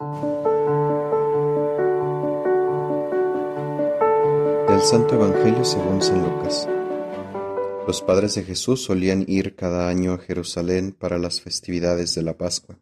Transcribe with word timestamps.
Del 0.00 0.06
Santo 4.80 5.16
Evangelio 5.16 5.64
según 5.64 6.00
San 6.00 6.22
Lucas. 6.22 6.68
Los 7.84 8.00
padres 8.02 8.36
de 8.36 8.44
Jesús 8.44 8.84
solían 8.84 9.24
ir 9.26 9.56
cada 9.56 9.88
año 9.88 10.12
a 10.12 10.18
Jerusalén 10.18 10.92
para 10.92 11.18
las 11.18 11.40
festividades 11.40 12.14
de 12.14 12.22
la 12.22 12.38
Pascua. 12.38 12.78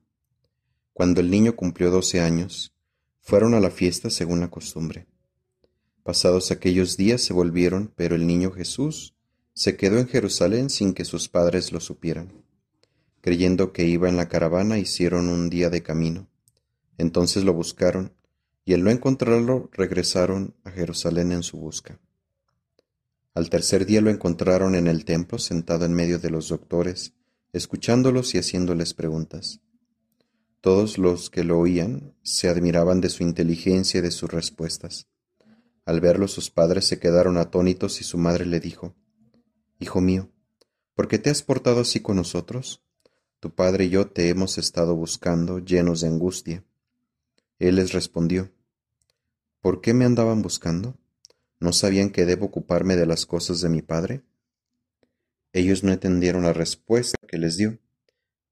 Cuando 0.92 1.22
el 1.22 1.30
niño 1.30 1.56
cumplió 1.56 1.90
doce 1.90 2.20
años, 2.20 2.74
fueron 3.22 3.54
a 3.54 3.60
la 3.60 3.70
fiesta 3.70 4.10
según 4.10 4.40
la 4.40 4.50
costumbre. 4.50 5.06
Pasados 6.02 6.50
aquellos 6.50 6.98
días 6.98 7.22
se 7.22 7.32
volvieron, 7.32 7.94
pero 7.96 8.14
el 8.14 8.26
niño 8.26 8.50
Jesús 8.50 9.14
se 9.54 9.78
quedó 9.78 9.96
en 9.98 10.08
Jerusalén 10.08 10.68
sin 10.68 10.92
que 10.92 11.06
sus 11.06 11.30
padres 11.30 11.72
lo 11.72 11.80
supieran. 11.80 12.44
Creyendo 13.22 13.72
que 13.72 13.86
iba 13.86 14.06
en 14.06 14.18
la 14.18 14.28
caravana, 14.28 14.76
hicieron 14.76 15.30
un 15.30 15.48
día 15.48 15.70
de 15.70 15.82
camino. 15.82 16.28
Entonces 16.98 17.44
lo 17.44 17.52
buscaron, 17.52 18.12
y 18.64 18.74
al 18.74 18.82
no 18.82 18.90
encontrarlo, 18.90 19.70
regresaron 19.72 20.54
a 20.64 20.70
Jerusalén 20.70 21.32
en 21.32 21.42
su 21.42 21.58
busca. 21.58 22.00
Al 23.34 23.50
tercer 23.50 23.84
día 23.84 24.00
lo 24.00 24.10
encontraron 24.10 24.74
en 24.74 24.86
el 24.86 25.04
templo, 25.04 25.38
sentado 25.38 25.84
en 25.84 25.92
medio 25.92 26.18
de 26.18 26.30
los 26.30 26.48
doctores, 26.48 27.12
escuchándolos 27.52 28.34
y 28.34 28.38
haciéndoles 28.38 28.94
preguntas. 28.94 29.60
Todos 30.60 30.98
los 30.98 31.30
que 31.30 31.44
lo 31.44 31.58
oían 31.58 32.14
se 32.22 32.48
admiraban 32.48 33.00
de 33.00 33.10
su 33.10 33.22
inteligencia 33.22 33.98
y 33.98 34.02
de 34.02 34.10
sus 34.10 34.30
respuestas. 34.32 35.06
Al 35.84 36.00
verlo 36.00 36.26
sus 36.26 36.50
padres 36.50 36.86
se 36.86 36.98
quedaron 36.98 37.36
atónitos 37.36 38.00
y 38.00 38.04
su 38.04 38.18
madre 38.18 38.46
le 38.46 38.58
dijo, 38.58 38.96
Hijo 39.78 40.00
mío, 40.00 40.30
¿por 40.94 41.06
qué 41.06 41.18
te 41.18 41.30
has 41.30 41.42
portado 41.42 41.82
así 41.82 42.00
con 42.00 42.16
nosotros? 42.16 42.82
Tu 43.38 43.54
padre 43.54 43.84
y 43.84 43.90
yo 43.90 44.08
te 44.08 44.28
hemos 44.30 44.58
estado 44.58 44.96
buscando, 44.96 45.58
llenos 45.58 46.00
de 46.00 46.08
angustia. 46.08 46.64
Él 47.58 47.76
les 47.76 47.92
respondió, 47.92 48.52
¿Por 49.60 49.80
qué 49.80 49.94
me 49.94 50.04
andaban 50.04 50.42
buscando? 50.42 50.96
¿No 51.58 51.72
sabían 51.72 52.10
que 52.10 52.26
debo 52.26 52.46
ocuparme 52.46 52.96
de 52.96 53.06
las 53.06 53.26
cosas 53.26 53.60
de 53.60 53.68
mi 53.68 53.82
padre? 53.82 54.22
Ellos 55.52 55.82
no 55.82 55.92
entendieron 55.92 56.44
la 56.44 56.52
respuesta 56.52 57.16
que 57.26 57.38
les 57.38 57.56
dio. 57.56 57.78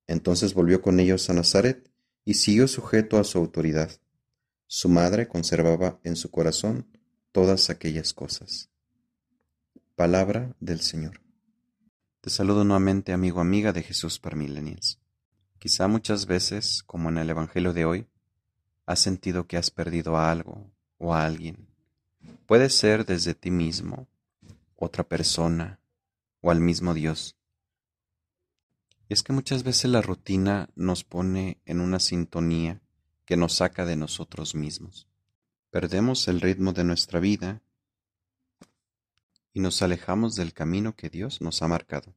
Entonces 0.06 0.55
volvió 0.55 0.80
con 0.80 1.00
ellos 1.00 1.28
a 1.28 1.34
Nazaret 1.34 1.91
y 2.25 2.34
siguió 2.34 2.66
sujeto 2.66 3.19
a 3.19 3.25
su 3.25 3.38
autoridad. 3.38 3.91
Su 4.66 4.88
madre 4.88 5.28
conservaba 5.28 6.00
en 6.02 6.16
su 6.16 6.30
corazón 6.30 6.86
todas 7.30 7.69
aquellas 7.70 8.14
cosas. 8.14 8.70
Palabra 9.94 10.56
del 10.60 10.80
Señor. 10.80 11.20
Te 12.20 12.30
saludo 12.30 12.64
nuevamente, 12.64 13.12
amigo 13.12 13.41
amiga 13.41 13.72
de 13.72 13.82
Jesús 13.82 14.19
para 14.19 14.34
Millennials. 14.34 14.98
Quizá 15.58 15.88
muchas 15.88 16.27
veces, 16.27 16.82
como 16.82 17.10
en 17.10 17.19
el 17.19 17.30
Evangelio 17.30 17.72
de 17.72 17.84
hoy, 17.84 18.06
has 18.86 19.00
sentido 19.00 19.46
que 19.46 19.56
has 19.56 19.70
perdido 19.70 20.16
a 20.16 20.30
algo 20.30 20.70
o 20.98 21.14
a 21.14 21.24
alguien. 21.24 21.68
Puede 22.46 22.70
ser 22.70 23.04
desde 23.04 23.34
ti 23.34 23.50
mismo, 23.50 24.08
otra 24.76 25.04
persona 25.04 25.80
o 26.41 26.50
al 26.50 26.60
mismo 26.60 26.94
Dios. 26.94 27.36
Es 29.08 29.22
que 29.22 29.32
muchas 29.32 29.62
veces 29.62 29.91
la 29.91 30.02
rutina 30.02 30.68
nos 30.74 31.04
pone 31.04 31.60
en 31.64 31.80
una 31.80 32.00
sintonía 32.00 32.80
que 33.24 33.36
nos 33.36 33.54
saca 33.54 33.86
de 33.86 33.96
nosotros 33.96 34.54
mismos. 34.54 35.08
Perdemos 35.70 36.28
el 36.28 36.41
ritmo 36.41 36.72
de 36.72 36.84
nuestra 36.84 37.20
vida 37.20 37.62
y 39.52 39.60
nos 39.60 39.82
alejamos 39.82 40.34
del 40.36 40.52
camino 40.52 40.96
que 40.96 41.10
Dios 41.10 41.41
nos 41.41 41.62
ha 41.62 41.69
marcado. 41.69 42.14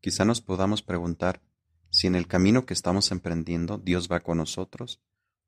Quizá 0.00 0.24
nos 0.24 0.40
podamos 0.40 0.82
preguntar 0.82 1.42
si 1.90 2.06
en 2.06 2.14
el 2.14 2.26
camino 2.26 2.64
que 2.64 2.74
estamos 2.74 3.10
emprendiendo 3.10 3.78
Dios 3.78 4.08
va 4.10 4.20
con 4.20 4.38
nosotros 4.38 5.00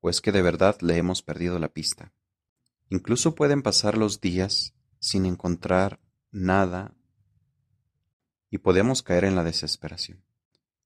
o 0.02 0.10
es 0.10 0.20
que 0.20 0.32
de 0.32 0.42
verdad 0.42 0.76
le 0.82 0.96
hemos 0.98 1.22
perdido 1.22 1.58
la 1.58 1.68
pista. 1.68 2.12
Incluso 2.90 3.34
pueden 3.34 3.62
pasar 3.62 3.96
los 3.96 4.20
días 4.20 4.74
sin 4.98 5.24
encontrar 5.24 6.00
nada 6.32 6.92
y 8.50 8.58
podemos 8.58 9.02
caer 9.02 9.24
en 9.24 9.36
la 9.36 9.44
desesperación. 9.44 10.22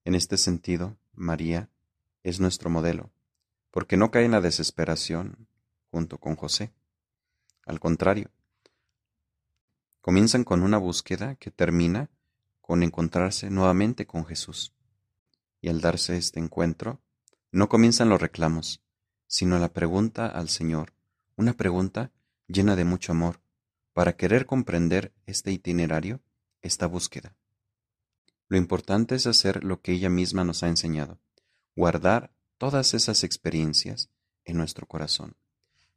En 0.05 0.15
este 0.15 0.37
sentido, 0.37 0.97
María 1.15 1.71
es 2.23 2.39
nuestro 2.41 2.71
modelo, 2.71 3.11
porque 3.71 3.97
no 3.97 4.11
cae 4.11 4.27
en 4.27 4.33
la 4.33 4.41
desesperación 4.41 5.49
junto 5.91 6.19
con 6.19 6.37
José. 6.37 6.73
Al 7.65 7.81
contrario, 7.81 8.31
comienzan 10.03 10.45
con 10.45 10.63
una 10.63 10.79
búsqueda 10.79 11.37
que 11.37 11.51
termina 11.51 12.11
con 12.61 12.83
encontrarse 12.83 13.49
nuevamente 13.49 14.07
con 14.07 14.27
Jesús. 14.27 14.75
Y 15.61 15.71
al 15.71 15.81
darse 15.81 16.17
este 16.19 16.39
encuentro, 16.39 17.01
no 17.51 17.69
comienzan 17.69 18.11
los 18.11 18.21
reclamos, 18.21 18.86
sino 19.27 19.59
la 19.59 19.73
pregunta 19.73 20.27
al 20.27 20.49
Señor, 20.49 20.95
una 21.37 21.55
pregunta 21.55 22.13
llena 22.47 22.77
de 22.77 22.85
mucho 22.85 23.13
amor, 23.13 23.41
para 23.93 24.17
querer 24.17 24.47
comprender 24.47 25.13
este 25.27 25.53
itinerario, 25.53 26.21
esta 26.63 26.87
búsqueda. 26.87 27.35
Lo 28.49 28.57
importante 28.57 29.15
es 29.15 29.27
hacer 29.27 29.65
lo 29.65 29.81
que 29.81 29.93
ella 29.93 30.09
misma 30.09 30.45
nos 30.45 30.63
ha 30.63 30.69
enseñado, 30.69 31.19
guardar 31.75 32.33
todas 32.59 32.95
esas 32.95 33.25
experiencias 33.25 34.11
en 34.45 34.57
nuestro 34.57 34.87
corazón, 34.87 35.37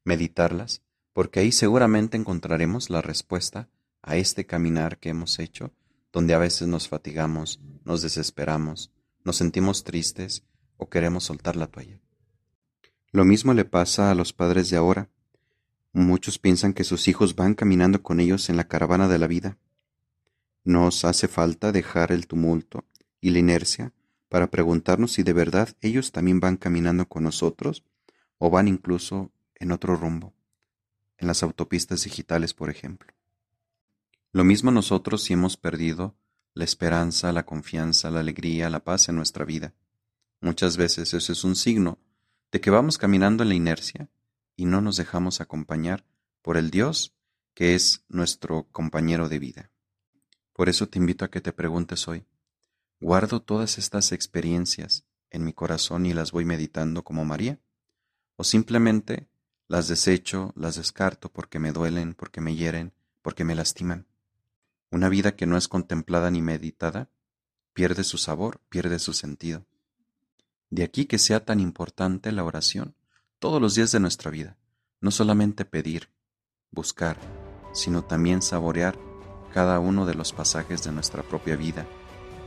meditarlas, 0.03 0.81
porque 1.13 1.41
ahí 1.41 1.51
seguramente 1.51 2.17
encontraremos 2.17 2.89
la 2.89 3.01
respuesta 3.01 3.69
a 4.01 4.15
este 4.15 4.45
caminar 4.45 4.97
que 4.97 5.09
hemos 5.09 5.39
hecho, 5.39 5.73
donde 6.11 6.33
a 6.33 6.39
veces 6.39 6.67
nos 6.67 6.87
fatigamos, 6.87 7.59
nos 7.83 8.01
desesperamos, 8.01 8.91
nos 9.23 9.37
sentimos 9.37 9.83
tristes 9.83 10.43
o 10.77 10.89
queremos 10.89 11.25
soltar 11.25 11.55
la 11.55 11.67
toalla. 11.67 11.99
Lo 13.11 13.25
mismo 13.25 13.53
le 13.53 13.65
pasa 13.65 14.11
a 14.11 14.15
los 14.15 14.33
padres 14.33 14.69
de 14.69 14.77
ahora. 14.77 15.09
Muchos 15.93 16.37
piensan 16.37 16.73
que 16.73 16.83
sus 16.83 17.07
hijos 17.07 17.35
van 17.35 17.55
caminando 17.55 18.03
con 18.03 18.19
ellos 18.19 18.49
en 18.49 18.57
la 18.57 18.67
caravana 18.67 19.07
de 19.07 19.17
la 19.17 19.27
vida, 19.27 19.57
nos 20.63 21.05
hace 21.05 21.27
falta 21.27 21.71
dejar 21.71 22.11
el 22.11 22.27
tumulto 22.27 22.85
y 23.21 23.31
la 23.31 23.39
inercia 23.39 23.93
para 24.27 24.51
preguntarnos 24.51 25.13
si 25.13 25.23
de 25.23 25.33
verdad 25.33 25.69
ellos 25.81 26.11
también 26.11 26.39
van 26.39 26.57
caminando 26.57 27.07
con 27.07 27.23
nosotros 27.23 27.83
o 28.37 28.49
van 28.49 28.67
incluso 28.67 29.31
en 29.55 29.71
otro 29.71 29.95
rumbo, 29.95 30.33
en 31.17 31.27
las 31.27 31.43
autopistas 31.43 32.03
digitales, 32.03 32.53
por 32.53 32.69
ejemplo. 32.69 33.13
Lo 34.31 34.43
mismo 34.43 34.69
nosotros 34.69 35.23
si 35.23 35.33
hemos 35.33 35.57
perdido 35.57 36.15
la 36.53 36.65
esperanza, 36.65 37.33
la 37.33 37.45
confianza, 37.45 38.11
la 38.11 38.19
alegría, 38.19 38.69
la 38.69 38.83
paz 38.83 39.09
en 39.09 39.15
nuestra 39.15 39.45
vida. 39.45 39.73
Muchas 40.41 40.77
veces 40.77 41.13
eso 41.13 41.33
es 41.33 41.43
un 41.43 41.55
signo 41.55 41.97
de 42.51 42.61
que 42.61 42.69
vamos 42.69 42.97
caminando 42.97 43.43
en 43.43 43.49
la 43.49 43.55
inercia 43.55 44.09
y 44.55 44.65
no 44.65 44.81
nos 44.81 44.97
dejamos 44.97 45.41
acompañar 45.41 46.05
por 46.41 46.57
el 46.57 46.71
Dios 46.71 47.15
que 47.53 47.75
es 47.75 48.05
nuestro 48.09 48.67
compañero 48.71 49.29
de 49.29 49.39
vida. 49.39 49.71
Por 50.53 50.69
eso 50.69 50.87
te 50.87 50.99
invito 50.99 51.25
a 51.25 51.29
que 51.29 51.41
te 51.41 51.53
preguntes 51.53 52.07
hoy, 52.07 52.25
¿guardo 52.99 53.41
todas 53.41 53.77
estas 53.77 54.11
experiencias 54.11 55.05
en 55.29 55.43
mi 55.43 55.53
corazón 55.53 56.05
y 56.05 56.13
las 56.13 56.31
voy 56.31 56.45
meditando 56.45 57.03
como 57.03 57.25
María? 57.25 57.59
¿O 58.35 58.43
simplemente 58.43 59.27
las 59.67 59.87
desecho, 59.87 60.53
las 60.55 60.75
descarto 60.75 61.31
porque 61.31 61.59
me 61.59 61.71
duelen, 61.71 62.13
porque 62.13 62.41
me 62.41 62.55
hieren, 62.55 62.93
porque 63.21 63.43
me 63.43 63.55
lastiman? 63.55 64.07
Una 64.91 65.09
vida 65.09 65.35
que 65.35 65.45
no 65.45 65.55
es 65.55 65.67
contemplada 65.67 66.31
ni 66.31 66.41
meditada 66.41 67.09
pierde 67.73 68.03
su 68.03 68.17
sabor, 68.17 68.59
pierde 68.69 68.99
su 68.99 69.13
sentido. 69.13 69.65
De 70.69 70.83
aquí 70.83 71.05
que 71.05 71.17
sea 71.17 71.43
tan 71.45 71.59
importante 71.59 72.31
la 72.31 72.43
oración 72.43 72.95
todos 73.39 73.61
los 73.61 73.75
días 73.75 73.91
de 73.91 73.99
nuestra 73.99 74.29
vida, 74.29 74.57
no 75.01 75.11
solamente 75.11 75.65
pedir, 75.65 76.09
buscar, 76.71 77.17
sino 77.73 78.03
también 78.03 78.41
saborear 78.41 78.97
cada 79.53 79.79
uno 79.79 80.05
de 80.05 80.13
los 80.13 80.31
pasajes 80.33 80.83
de 80.83 80.91
nuestra 80.91 81.23
propia 81.23 81.55
vida 81.55 81.87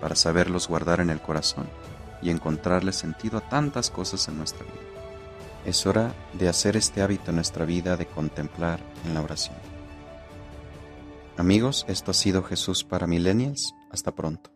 para 0.01 0.15
saberlos 0.15 0.69
guardar 0.69 1.01
en 1.01 1.11
el 1.11 1.21
corazón 1.21 1.69
y 2.23 2.31
encontrarle 2.31 2.93
sentido 2.93 3.39
a 3.39 3.49
tantas 3.49 3.91
cosas 3.91 4.29
en 4.29 4.39
nuestra 4.39 4.65
vida. 4.65 4.77
Es 5.65 5.87
hora 5.87 6.15
de 6.33 6.49
hacer 6.49 6.77
este 6.77 7.03
hábito 7.03 7.31
en 7.31 7.37
nuestra 7.37 7.65
vida 7.65 7.97
de 7.97 8.07
contemplar 8.07 8.81
en 9.05 9.15
la 9.15 9.23
oración. 9.23 9.57
Amigos, 11.37 11.85
esto 11.89 12.11
ha 12.11 12.15
sido 12.15 12.43
Jesús 12.43 12.85
para 12.85 13.07
Millennials. 13.07 13.75
Hasta 13.91 14.13
pronto. 14.13 14.52